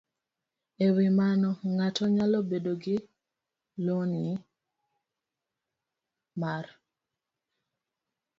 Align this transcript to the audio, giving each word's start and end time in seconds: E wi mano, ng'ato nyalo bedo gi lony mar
E 0.85 0.87
wi 0.95 1.07
mano, 1.19 1.49
ng'ato 1.75 2.03
nyalo 2.15 2.37
bedo 2.49 2.71
gi 2.83 2.95
lony 3.85 4.15
mar 6.41 6.65